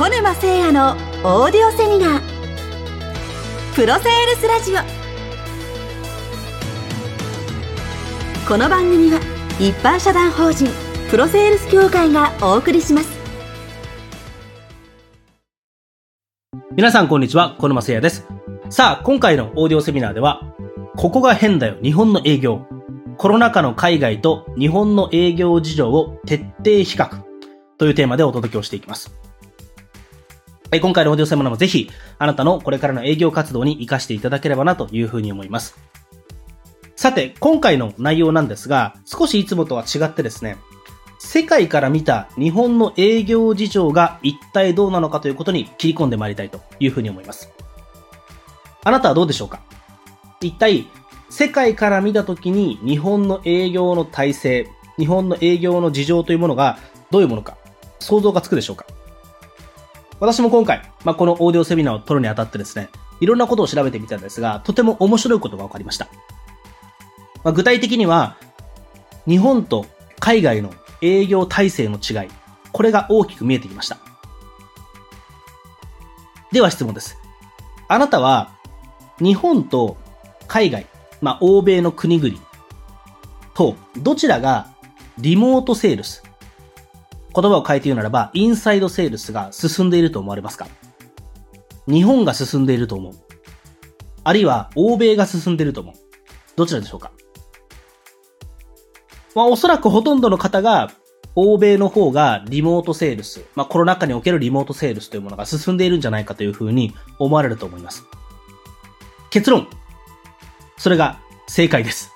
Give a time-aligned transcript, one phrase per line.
[0.00, 0.92] 小沼誠也の
[1.24, 2.22] オーディオセミナー
[3.74, 4.76] プロセールスラジオ
[8.48, 9.20] この番組は
[9.58, 10.70] 一般社団法人
[11.10, 13.10] プロセールス協会がお送りします
[16.72, 18.26] 皆さんこんにちは、小沼誠也です。
[18.70, 20.40] さあ、今回のオーディオセミナーでは、
[20.96, 22.64] ここが変だよ、日本の営業。
[23.18, 27.20] コロナ禍の海外と日本の営業事情を徹底比較
[27.76, 29.19] というテーマでお届けをしていきます。
[30.78, 35.76] 今回のオーディオセミナーもぜひ、あなたのこれからの営業活動に活かしていただければなというふうに思います。
[36.94, 40.58] さて、今回の内容なんですが、少しいつもとは違ってですね、
[41.18, 47.50] 世界から見た日本の営業事情が一体どうなのかということに切り込んでまいりたいというふうに思います。
[48.84, 49.60] あなたはどうでしょうか？
[50.40, 50.86] 一体、
[51.28, 54.68] 世界から見たときに日本の営業の体制、
[54.98, 56.78] 日本の営業の事情というものが
[57.10, 57.56] どういうものか、
[57.98, 58.86] 想像がつくでしょうか？
[60.20, 62.90] 私も今回、まあ、このオーディオセミナーを撮るにあたってですね、
[63.20, 66.08] いろんなことを調べてみたんですが、とても面白いことが分かりました。
[67.42, 68.36] まあ、具体的には、
[69.26, 69.86] 日本と
[70.18, 72.30] 海外の営業体制の違い、
[72.70, 73.96] これが大きく見えてきました。
[76.52, 77.16] では質問です。
[77.88, 78.52] あなたは、
[79.20, 79.96] 日本と
[80.46, 80.86] 海外、
[81.22, 82.34] まあ、欧米の国々
[83.54, 84.68] と、どちらが
[85.18, 86.22] リモートセールス、
[87.34, 90.66] 言葉を変えて言うならば、インサイドセールスが進んでいると思われますか？
[91.86, 93.14] 日本が進んでいると思う。
[94.22, 95.94] あるいは、欧米が進んでいると思う。
[96.56, 97.10] どちらでしょうか？
[99.34, 100.90] まあ、おそらくほとんどの方が、
[101.36, 108.04] 欧米の方がリモートセールス、まあ、コロナ禍におけるリモートセールスというものが進んでいるんじゃないかというふうに思われると思います。
[109.30, 109.68] 結論。
[110.76, 112.09] それが正解です。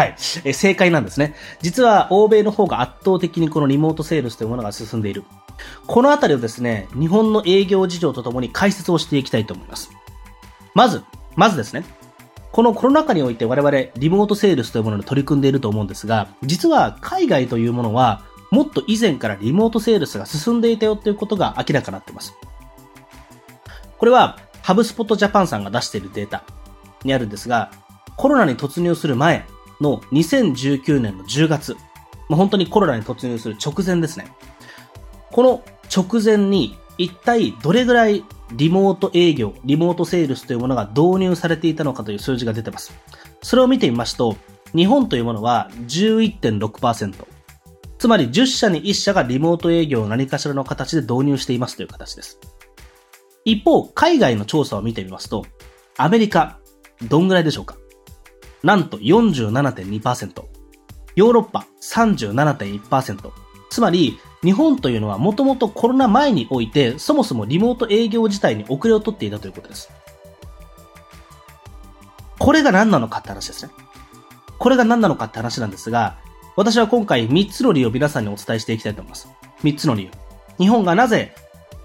[0.00, 0.14] はい。
[0.44, 1.34] え正解なんですね。
[1.60, 5.24] 実は欧米の方が圧倒的にこのリモートセールスというものが進んでいる。
[5.86, 9.90] このあたりをですね、日本の営業事情とともに解説をしていきたいと思います。
[10.74, 11.02] まず、
[11.36, 11.84] まずですね、
[12.50, 22.34] このコロナ禍において我々リモートセールスというものに取り組んでいると思うんですが、実は海外というものはもっと以前からリモートセールスが進んでいたよということが明らかになっています。
[23.98, 26.44] これは、ハブスポットジャパンさんが出しているデータ
[27.04, 27.70] にあるんですが、
[28.16, 29.46] コロナに突入する前
[29.80, 31.74] の2019年の10月、
[32.28, 34.32] もう本当にコロナに突入する直前ですね。
[35.30, 35.62] この
[35.94, 42.92] 直前に一体どれぐらいリモート営業、リモートセールスというものが導入されていたのかという数字が出てます。
[43.42, 44.36] それを見てみますと、
[44.74, 47.14] 日本というものは11.6%。
[47.98, 52.38] つまり10社に1社がリモート営業を何かしらの形で導入していますという形です。
[53.44, 55.44] 一方、海外の調査を見てみますと、
[55.96, 56.58] アメリカ、
[57.08, 57.76] どんぐらいでしょうか？
[58.62, 60.44] なんと47.2%。
[61.16, 63.30] ヨーロッパ37.1%。
[63.70, 69.90] つまり、日本というのはもともとコロナ前において、そもそもリモート営業自体に遅れを取っていたということです。
[72.38, 73.72] これが何なのかって話ですね。
[74.58, 76.18] これが何なのかって話なんですが、
[76.56, 79.28] 私は今回3つの理由を皆さんにお伝えしていきたいと思います。
[79.62, 80.10] 3つの理由。
[80.58, 81.34] 日本がなぜ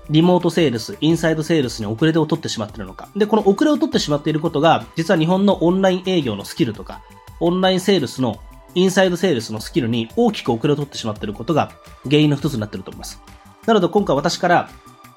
[0.10, 3.10] リモートセールス、インサイドセールスに遅れを取ってしまっているのか。
[3.16, 7.02] で、この遅れを取ってしまっていることが、実は日本のオンライン営業のスキルとか、
[7.40, 8.40] オンラインセールスの、
[8.76, 11.72] インサイドセールスのスキルに大きく遅れを取ってしまっていることが
[12.04, 13.22] 原因の一つになっていると思います。
[13.66, 14.70] なので今回私から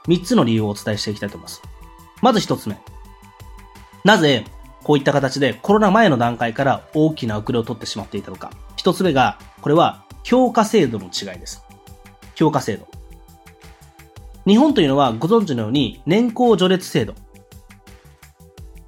[0.07, 1.63] 3つの理由をお伝えしていきたいと思います。
[2.23, 2.79] まず1つ目。
[4.05, 4.45] なぜ、
[4.85, 8.53] こういった形でコロナ前の段階から大きな遅れを取ってしまっていたのか。
[8.77, 11.63] 1つ目が、これは評価制度の違いです。
[12.37, 12.87] 評価制度。
[14.49, 17.15] 日本というのはご存知のように年功序列制度。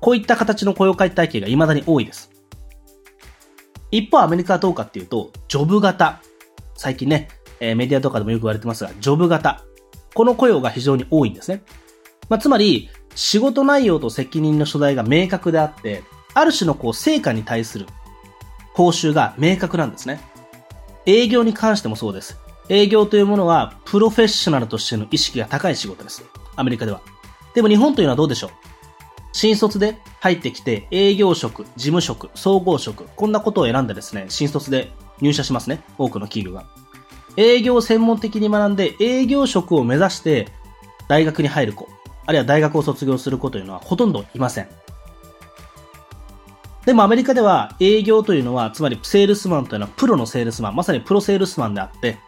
[0.00, 2.30] こういった形の雇用体系が未だに多いです。
[3.90, 6.22] 一方アメリカはどうかっていうと、ジョブ型。
[6.76, 7.28] 最近ね、
[7.60, 9.62] え、メディアとかでもよく言われてますが、ジョブ型。
[10.14, 11.62] この雇用が非常に多いんですね。
[12.30, 17.86] まあ、つまり、仕事内容と責任の所在が明確であって、ある種のこう成果に対する
[18.72, 20.20] 報酬が明確なんですね。
[21.04, 22.38] 営業に関してもそうです。
[22.70, 26.24] 営業というものは、プロフェッショナルとしての意識が高い仕事です。
[26.54, 27.00] アメリカでは。
[27.52, 28.50] でも日本というのはどうでしょう？
[29.32, 35.82] 新卒で入ってきて、営業職、事務職、総合職、こんなことを選んでですね、新卒で入社しますね。
[35.98, 36.64] 多くの企業が。
[37.36, 40.46] 営業を専門的に学んで、営業職を目指して、
[41.08, 41.88] 大学に入る子、
[42.24, 44.68] あるいは大学を卒業する子というのはほとんどいません。
[46.86, 52.18] でもアメリカでは営業というのは、つまりセールスマンというのはプロのセールスマン、まさにプロセールスマンであって、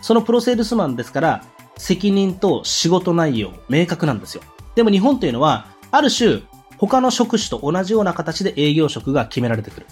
[0.00, 1.44] そのプロセールスマンですから、
[1.76, 4.42] 責任と仕事内容、明確なんですよ。
[4.74, 6.42] でも日本というのは、ある種、
[6.76, 9.86] 他の職種と同じような形で営業職が決められてくる。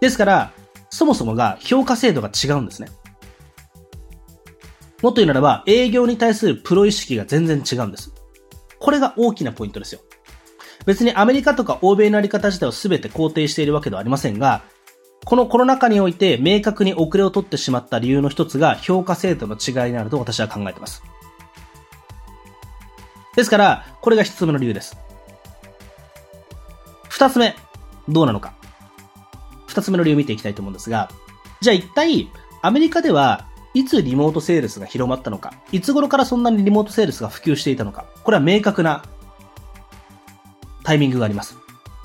[0.00, 0.52] ですから、
[0.90, 2.88] そもそもが評価制度が違うんですね。
[5.02, 8.12] もっと言うならば、営業に対するプロ意識が全然違うんです。
[8.78, 10.00] これが大きなポイントですよ。
[10.86, 14.62] 別にアメリカとか欧米のあり方自体を全て肯定しているわけではありませんが、
[15.26, 21.02] このコロナ禍において明確に遅れを取ってしまった理由の一つが評価制度の違いになると私は考えています。
[23.34, 24.96] ですから、これが一つ目の理由です。
[27.08, 27.56] 二つ目、
[28.08, 28.54] どうなのか。
[29.66, 31.10] 二つ目の理由を見ていきたいと思うんですが、
[31.60, 32.30] じゃあ一体、
[32.62, 39.02] アメリカではいつリモートセールスが広まったのか、いつ頃からそんなにリモートセールスが普及していたのか、これは明確な
[40.84, 41.56] タイミングがあります。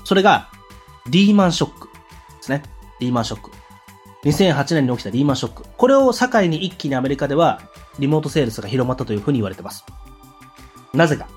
[0.02, 0.48] それが、
[1.08, 2.71] リーマンショックですね。
[3.02, 3.50] リーマンショック。
[4.24, 5.64] 2008年に起きたリーマンショック。
[5.76, 7.60] これを境に一気にアメリカでは
[7.98, 9.84] リモートセールスが広まったというふうに言われてます。
[10.94, 11.28] なぜか。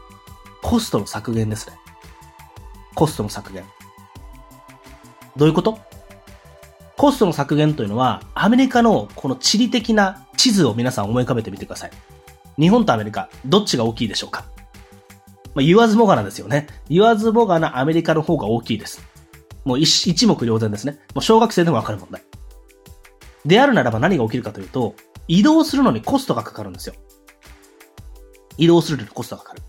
[0.61, 1.75] コストの削減ですね。
[2.95, 3.65] コストの削減。
[5.35, 5.77] どういうこと？
[6.97, 11.91] コストの削減というのは、アメリカのこの地理的な地図を皆さん思い浮かべてみてください。
[12.57, 14.45] 日本とアメリカ、どっちが大きいでしょうか？
[15.53, 16.67] まあ、言わずもがなですよね。
[16.89, 19.01] 言わずもがなアメリカの方が大きいです。
[19.65, 20.99] もう一一目瞭然ですね。
[21.13, 22.21] もう小学生でもわかる問題。
[23.45, 24.95] であるならば何が起きるかというと、
[25.27, 26.95] 移動するのにコストがかかるんですよ。
[28.57, 29.61] 移動するのにコストがかかる。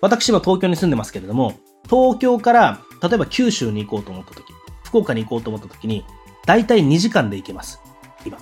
[0.00, 4.44] 私は東京に住んでますけれども、東京から、例えば九州に行こうと思った時、
[4.84, 6.04] 福岡に行こうと思った時に、
[6.46, 7.80] だいたい2時間で行けます。
[8.24, 8.38] 今。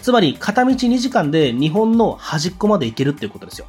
[0.00, 3.66] つまり、片道2時間で日本の端っこまで行けるっていうことですよ。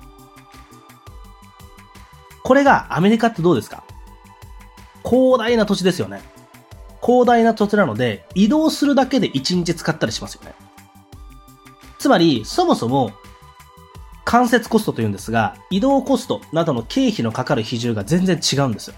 [2.43, 3.83] これがアメリカってどうですか？
[5.03, 6.21] 広大な土地ですよね。
[7.01, 10.53] 広大な土地なので、移動するだけで1日使ったりしますよね。
[11.97, 13.11] つまり、そもそも、
[14.25, 18.95] 間接コストというんですが、移動コストなどの経費のかかる比重が全然違うんですよ。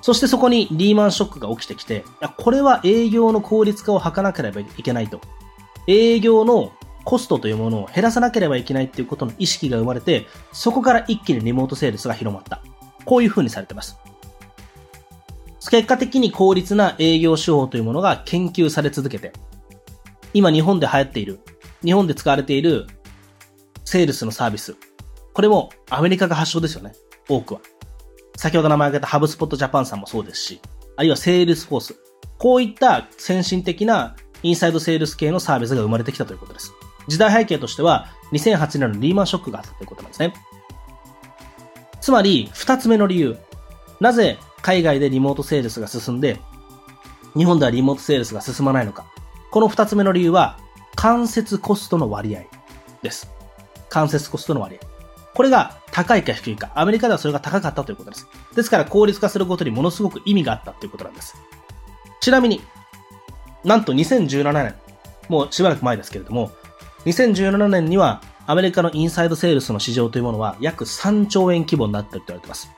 [0.00, 2.04] そしてそこにリーマンショックが起きてきて、
[2.38, 5.20] これは営業の効率化を図らなければいけないと。
[5.86, 6.72] 営業の
[7.04, 12.62] コストというものを減らさなければいけないっていうことの意識が生まれて、そこから一気にリモートセールスが広まった。
[13.04, 13.98] こういう風にされてます。
[15.70, 19.32] 結果的に効率な営業手法というものが研究され続けて、
[20.32, 21.40] 今日本で流行っている、
[21.84, 22.86] 日本で使われている
[23.84, 24.76] セールスのサービス。
[25.32, 26.92] これもアメリカが発祥ですよね。
[27.28, 27.60] 多くは。
[28.36, 30.60] 先ほど名前挙げた HubSpot Japan さんもそうですし、
[30.96, 31.96] あるいはセールスフォース。
[32.38, 34.14] こういった先進的な
[34.44, 36.72] インサイドセールス系のサービスが生まれてきたということです。
[37.08, 40.34] 時代背景としては2008年のリーマンショックがあったということなんですね。
[42.04, 43.38] つまり、二つ目の理由。
[43.98, 46.38] なぜ海外でリモートセールスが進んで、
[47.34, 49.06] 日本ではリモートセールスが進まないのか。
[49.50, 50.58] この二つ目の理由は、
[50.96, 52.42] 間接コストの割合
[53.00, 53.30] です。
[53.88, 54.86] 間接コストの割合。
[55.32, 56.72] これが高いか低いか。
[56.74, 58.26] アメリカではそれが高かったということです。
[58.54, 61.34] ですから効率化することにものすごく意味があったということなんです。
[62.20, 62.60] ちなみに、
[63.64, 64.74] なんと2017年、
[65.30, 66.52] もうしばらく前ですけれども、
[67.06, 72.70] 2017年にはアメリカのインサイドセールスの市場というものは約3兆円規模になっていると言われています。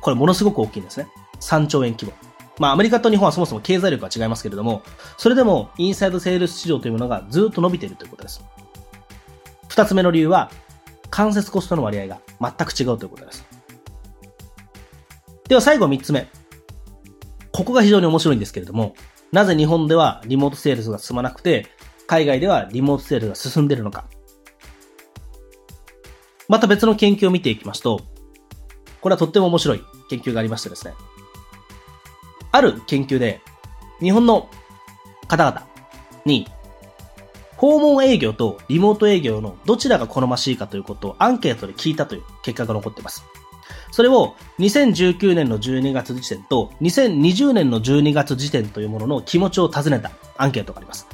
[0.00, 1.08] これものすごく大きいんですね。
[1.40, 2.12] 3兆円規模。
[2.58, 4.82] まあアメリカと日本はそもそも経済力は違いますけれども、
[5.18, 8.42] それでもインサイドセールス市場というものがずっと伸びているということです。
[9.68, 10.50] 二つ目の理由は、
[11.10, 13.46] 間接コストの割合が全く違うということです。
[15.48, 16.28] では最後三つ目。
[17.52, 18.94] ここが非常に面白いんですけれども、
[19.32, 21.66] なぜ日本ではリモートセールスが進まなくて、
[22.06, 24.04] 海外ではリモートセールスが進んでいるのか。
[26.50, 28.00] また別の研究を見ていきますと、
[29.00, 30.94] これはとっても面白い研究がありましてですね。
[32.50, 33.40] ある研究で、
[34.00, 34.50] 日本の
[35.28, 35.68] 方々
[36.24, 36.48] に、
[37.56, 43.22] 訪問営業とリモート営業のどちらが好ましいかということをアンケートで聞いたという結果が残っています。
[43.92, 51.06] それを2019年の12月時点と2020年の12月時点というものの気持ちを尋ねたアンケートがあります。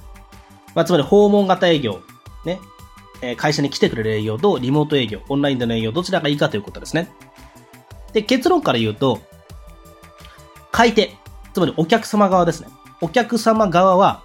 [0.74, 2.00] まあ、つまり訪問型営業、
[2.46, 2.58] ね、
[3.36, 7.10] 会社に来てくれる営業とリモート営業、オンラインでの営業、どちらがいいかということですね。
[8.12, 9.20] で、結論から言うと、
[10.72, 11.14] 買い手、
[11.54, 12.68] つまりお客様側ですね。
[13.00, 14.22] お客様側は、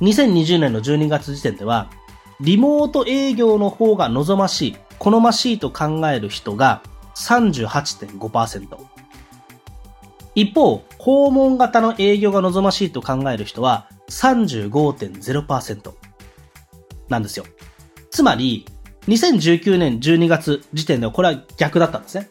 [0.00, 1.90] 2020年の12月時点では、
[2.40, 6.82] リモート営業の方が望ましい、好ましいと考える人が
[7.16, 8.78] 38.5%。
[10.34, 15.92] 一方、訪問型の営業が望ましいと考える人は35.0%
[17.08, 17.44] なんですよ。
[18.10, 18.66] つまり、
[19.06, 22.30] 2019年12月時点ではこれは逆だったんですね。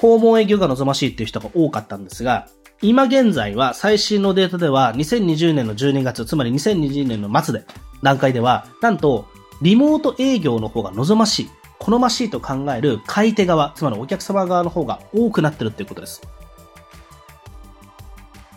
[0.00, 2.48] 訪問営業が望ましいっていう人が多かったんですが、
[2.82, 7.64] 今現在は最新のデータでは2020年の12月、つまり2020年の末で、
[8.02, 9.26] 段階では、なんと、
[9.60, 16.22] リモート営業の方が望ましい、好ましいと考える買い手側、つまりお客様側の方が多くなってるっていうことです。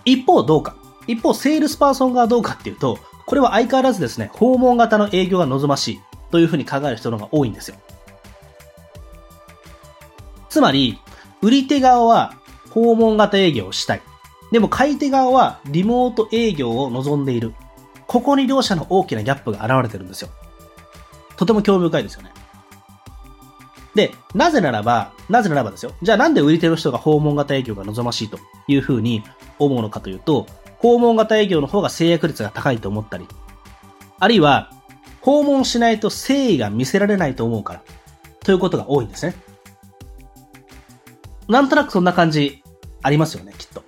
[0.04, 0.76] 一方どうか。
[1.06, 6.02] 一方、セールスパーソンがどうかっていうと、これは相変わらずですね、訪問型の営業が望ましい
[6.36, 7.78] というふうに考える人の方が多いんですよ。
[10.50, 11.00] つまり、
[11.42, 12.34] 売り手側は
[12.72, 14.02] 訪問型営業をしたい。
[14.52, 17.56] でも買い手側はリモート営業を望んでいる。
[18.06, 20.30] ここに両者の大きなギャップが現れてるんですよ。
[21.38, 22.34] とても興味深いですよね。
[23.96, 25.94] で、なぜならば、なぜならばですよ。
[26.02, 29.24] じゃあなんで売り手の人が訪問型営業が望ましいというふうに
[29.58, 30.48] 思うのかというと、
[30.80, 33.26] 訪問型営業の方が制約率が高いと思ったり、
[34.20, 34.72] あるいは、
[35.26, 37.84] 訪問しないと誠意が見せられないと思うから、
[38.42, 39.34] ということが多いんですね。
[41.48, 42.62] なんとなくそんな感じ
[43.02, 43.84] ありますよね、きっと。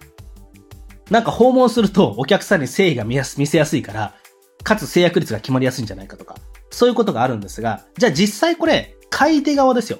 [1.11, 4.15] なんか訪問するとお客さんに誠意が見やす見せやすいから、
[4.63, 6.37] かつ制約率が決まりやすいんじゃないかとか、
[6.71, 9.99] そういうことがあるんですが、じゃあ実際これ、買い手側ですよ。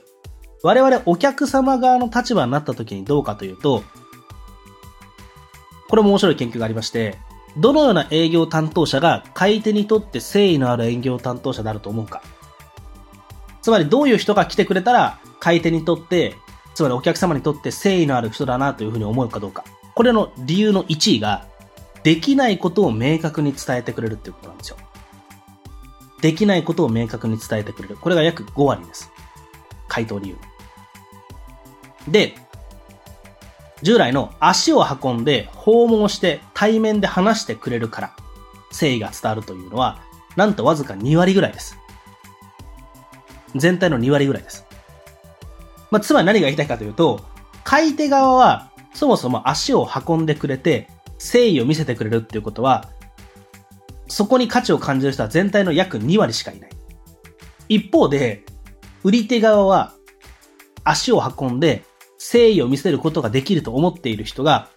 [0.64, 3.84] 我々お客様側の立場になった時にどうかというと、
[5.88, 7.20] これも面白い研究がありまして、
[7.58, 12.22] どのような営業担当者が買い手にとって誠意のある営業担当者であると思うか。
[13.62, 16.36] つまりどういう人が来てくれたら買い手にとって
[16.78, 19.66] つまりお客様にとって誠意のある人だなというふうに思うかどうか。
[19.96, 21.48] これの理由の1位が、
[22.04, 24.78] できないことを明確に伝えてくれるっていうことなんですよ。
[26.22, 27.98] できないことを明確に伝えてくれる。
[27.98, 29.12] これが約5割です。
[29.88, 30.38] 回答理由。
[32.08, 32.36] で、
[33.84, 38.14] 従来の足を運んで訪問して対面で話してくれるから
[38.72, 40.00] 誠意が伝わるというのは、
[40.36, 41.78] なんとわずか2割ぐらいです。
[43.56, 44.66] 全体の2割ぐらいです。
[45.90, 47.22] まあ、つまり何が言いたいかというと、
[47.64, 52.90] 買い手側は、そもそも足を運んでくれて、誠意を見せてくれるっていうことは、
[54.08, 56.70] そこに価値を感じる人は全体の約2割しかいない。
[57.70, 58.44] 一方で、
[59.04, 59.94] 売り手側は、
[60.84, 61.84] 足を運んで、
[62.20, 64.70] 誠意を見せることができると思っている人が、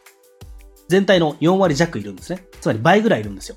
[0.88, 2.44] 全体の4割弱いるんですね。
[2.60, 3.56] つまり倍ぐらいいるんですよ。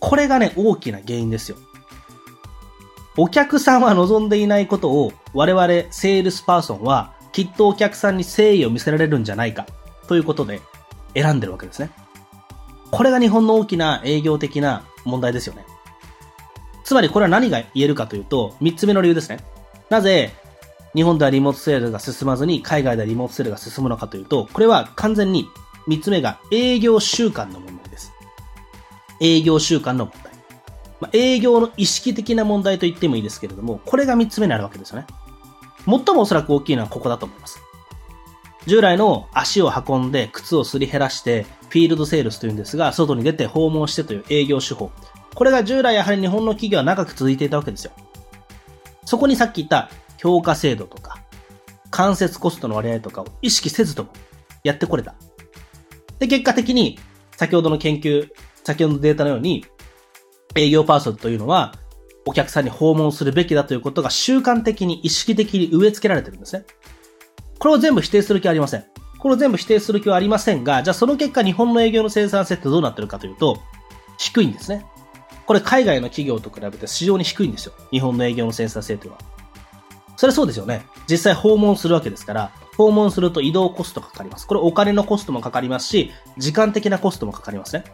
[0.00, 1.56] これがね、大きな原因ですよ。
[3.16, 9.66] お客さんは望んでいないことを我々セールスパーソンはきっとお客さんに誠意を見せられるんじゃないか
[10.08, 10.60] ということで
[11.14, 11.90] 選んでるわけですね。
[12.90, 15.64] これが日本の大きな営業的な問題ですよね。
[16.84, 19.38] つまりこれは何が言えるかというと、3つ目の理由ですね。
[19.90, 20.32] なぜ
[20.94, 25.48] 日本ではリモートセールが進まずに海外ではリモートセールが進むのかというと、これは完全に
[25.88, 28.12] 3つ目が営業習慣の問題です。
[29.20, 30.32] 営業習慣の問題。
[31.00, 35.06] まあ、営業の意識的な問題と言ってもいいですけれども、これが3つ目にあるわけですよね。
[35.86, 37.58] 最もおそらく大きいのはここだと思います。
[38.66, 44.90] 従来の足を運んで靴をすり減らしてフィールドセールスというんですが、外に出て訪問してという営業手法。
[45.34, 47.92] これが従来やはり日本の企業は長く続いていたわけですよ。
[49.04, 51.22] そこにさっき言った評価制度とか、
[51.90, 54.10] 間接コストの割合とかを意識せずとも
[54.62, 55.14] やってこれた。
[56.18, 56.98] で、結果的に
[57.36, 58.28] 先ほどの研究、
[58.64, 59.64] 先ほどのデータのように
[60.54, 61.74] 営業パーソンというのは、
[62.26, 66.64] お客さんに訪問するべきだということが習慣的に意識的に植え付けられてるんですね。
[67.58, 68.84] これを全部否定する気はありません。
[69.18, 73.58] これを全部否定する気はありませんが、じゃあその結果日本の営業の生産性ってどうなってるかというと、
[74.18, 74.86] 低いんですね。
[75.46, 77.74] これ海外の企業と比べて非常に低いんですよ。
[77.90, 79.22] 日本の営業の生産性というのは。
[80.24, 80.86] それそうですよね。
[81.06, 84.46] 実際訪問するわけですから、訪問すると移動コストかかります。
[84.46, 87.84] これお金のコストもかかりますし、時間的なコストもかかりますね。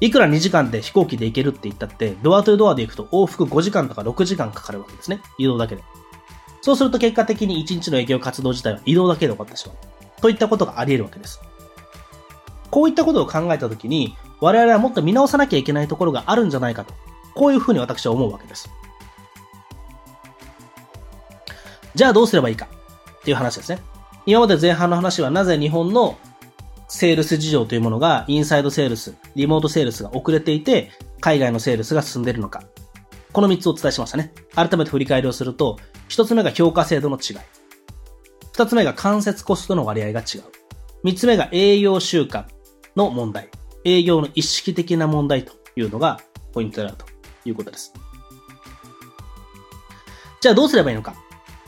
[0.00, 5.20] いくら2時間で飛行機で行けるって言ったって、ドアトゥドアで行くと往復5時間とか6時間かかるわけですね。
[5.38, 5.84] 移動だけで。
[6.62, 9.76] そうすると結果的に1日の営業活動自体は移動だけで終わってしまう。
[10.20, 11.40] といったことがあり得るわけです。
[12.72, 16.92] こういったことを考えたときに、我々はもっと見直さなきゃいけないところがあるんじゃないかと。
[17.36, 18.68] こういうふうに私は思うわけです。
[21.96, 22.68] じゃあどうすればいいか
[23.20, 23.80] っていう話ですね。
[24.26, 26.18] 今まで前半の話はなぜ日本の
[26.88, 32.62] セールス事情というものが、インサイドセールス、リモートセールスが遅れていて、海外のセールスが進んでいるのか。
[33.32, 34.34] この3つをお伝えしましたね。
[34.54, 35.78] 改めて振り返りをすると、
[36.10, 37.36] 1つ目が評価制度の違い。
[38.52, 40.42] 2つ目が間接コストの割合が違う。
[41.02, 42.44] 3つ目が営業習慣
[42.94, 43.48] の問題。
[43.84, 46.20] 営業の意識的な問題というのが
[46.52, 47.06] ポイントであると
[47.46, 47.94] いうことです。
[50.42, 51.14] じゃあどうすればいいのか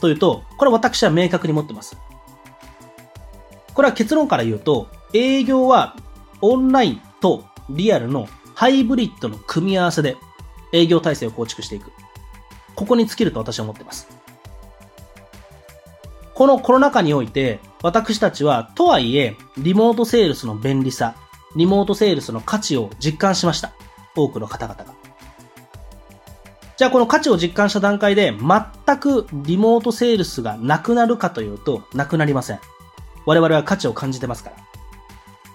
[0.00, 1.97] というと、これ私は明確に持ってます。
[3.75, 5.97] これは結論から言うと、営業は
[6.40, 10.17] オンラインとリアルのハイブリッドの組み合わせで
[10.73, 11.93] 営業体制を構築していく。
[12.75, 14.09] ここに尽きると私は思ってます。
[16.35, 21.17] このコロナ禍において、私たちは、とはいえ、リモートセールスの便利さ、
[21.57, 23.73] リモートセールスの価値を実感しました。
[24.14, 24.98] 多くの方々が。
[26.78, 32.61] じゃあこの価値を実感した段階で、全くリモートセールスがなくなるかというと、なくなりません。
[33.26, 34.56] 我々は価値を感じてますから。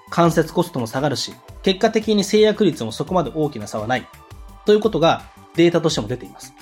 [0.10, 4.06] 間接コストも下がるし、結果的に制約率もそこまで大きな差はない。
[4.66, 5.24] ということが
[5.56, 6.54] データとしても出ています。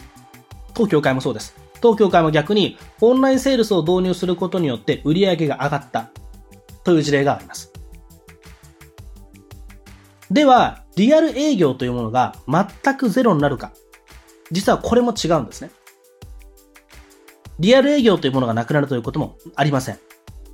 [0.75, 1.55] 当協会もそうです。
[1.81, 6.11] 当協会も逆にオンラインセールスを導入することによって売り上げが上がった
[6.83, 7.73] という事例があります。
[10.29, 13.71] では、リアル営業というものが全くゼロになるか。
[14.51, 15.71] 実はこれも違うんですね。
[17.59, 19.99] リアル営業というものがなくなるということもありません。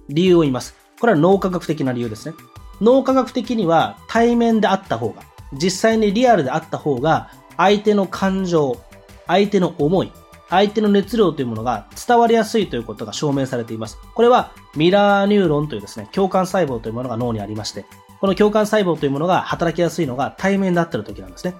[0.10, 0.76] 理由を言います。
[1.00, 2.36] これは脳科学的な理由ですね。
[2.82, 5.24] 脳科学的には対面であった方が、
[5.54, 8.78] 実際にリアルであった方が、相手の感情、
[9.26, 10.12] 相手の思い、
[10.50, 13.98] 相手の熱量というものが伝わりやすいということが証明されています。
[14.14, 17.86] これはミラーニューロンというですね、共感細胞というものが脳にありまして、
[18.20, 21.56] この共感細胞というものが働きやすいのが対面であってる時なんですね。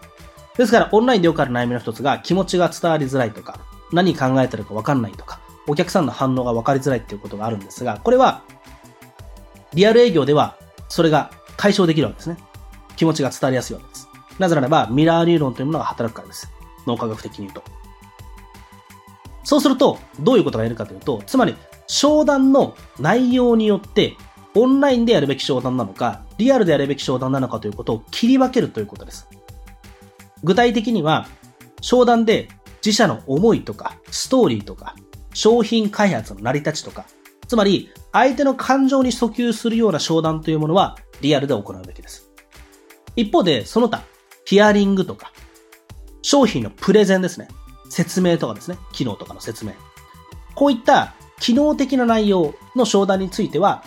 [0.58, 3.60] ですから、オンラインでよくある悩みの一つが気持ちが伝わりづらいとか、
[3.92, 8.42] 何考えてるかわかんないとか、お客さんの反応が分かりづらいっていうことがあるんですが、これは、
[9.74, 10.56] リアル営業では
[10.90, 12.38] それが解消できるわけですね。
[12.96, 14.08] 気持ちが伝わりやすいわけです。
[14.40, 16.50] なぜならば、ミラーニューロンというものが働くからです。
[16.86, 17.64] 脳科学的に言うと。
[19.44, 21.56] そうすると、どういうことが言えるかというと、つまり、
[21.88, 24.16] 商談の内容によって、
[24.56, 29.28] オンラインでやるべき商談なのか、リアルでやるべき商談なのかということを切り分けるということです。
[30.44, 31.28] 具体的には、
[31.82, 32.50] 商談で
[32.86, 34.96] 自社の思いとか、ストーリーとか、
[35.34, 37.06] 商品開発の成り立ちとか、
[37.48, 42.30] つまり、相手の感情に訴求するような商談というものは、リアルで行うべきです。
[43.16, 44.04] 一方で、その他、
[44.46, 45.32] ヒアリングとか、
[46.22, 47.48] 商品のプレゼンですね。
[47.90, 48.78] 説明とかですね。
[48.92, 49.74] 機能とかの説明。
[50.56, 53.84] こういった機能的な内容の商談については、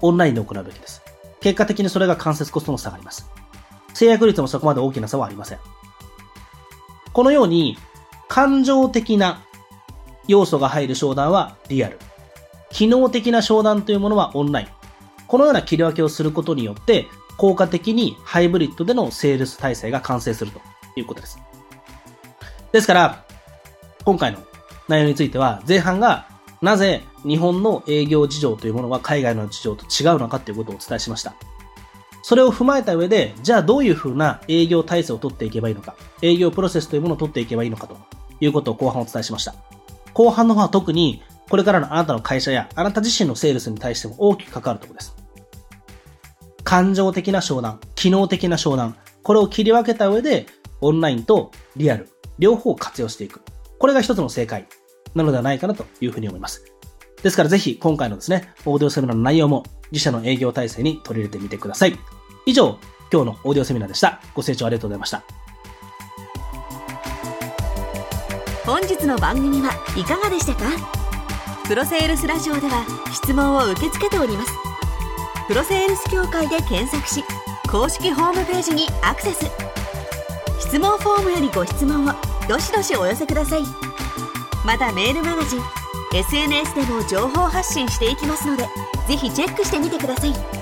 [0.00, 1.02] オンラインで行うべきです。
[1.40, 3.30] 結果的にそれが間接コストも下がります。
[4.02, 5.58] 制約率もそこまで大きな差はありません。
[7.12, 7.78] このように、
[8.26, 9.44] 感情的な
[10.26, 11.98] 要素が入る商談はリアル。
[12.70, 14.68] 機能的な商談というものはオンライン。
[15.28, 17.06] このような切り分けをすることによって、
[17.36, 20.60] 効果的にハイブリッドでのセールス体制が完成すると
[20.96, 21.38] いうことです。
[22.72, 23.24] ですから、
[24.04, 24.38] 今回の
[24.88, 26.26] 内容については、前半が
[26.60, 31.34] なぜ日本の営業事情というものは海外の事情と違うのかということをお伝えしました。
[32.32, 37.98] それを踏まえた上で、じゃあどういうふうな営業体制を取っていけばいいのか、営業プロセスというものを取っていけばいいのかと
[38.40, 39.54] いうことを後半お伝えしました。
[40.14, 45.14] 後半の方は特に、これからのあなたの会社やあなた自身のセールスに対しても大きく関わるところです。
[46.64, 50.46] 感情的な商談、機能的な商談、これを切り分けた上で、
[50.80, 53.42] オンラインとリアル、両方を活用していく。
[53.78, 54.66] これが一つの正解
[55.14, 56.64] なのではないかなというふうに思います。
[57.22, 61.98] ですからぜひ今回のですね、オーディオセミナーの内容も自社の営業体制に取り入れてみてください。
[62.44, 62.78] 以上、
[63.12, 64.20] 今日のオーディオセミナーでした。
[64.34, 65.22] ご清聴ありがとうございました。
[68.64, 70.64] 本日の番組はいかがでしたか？
[71.68, 74.52] プロセールスラジオでは質問を受け付けております。
[75.46, 77.24] プロセールス協会で検索し、
[77.70, 79.50] 公式ホームページにアクセス。
[80.60, 82.12] 質問フォームよりご質問を
[82.48, 83.62] どしどしお寄せください。
[84.64, 85.60] またメールマガジン、
[86.14, 88.68] SNS でも情報発信していきますので、
[89.06, 90.61] ぜひチェックしてみてください。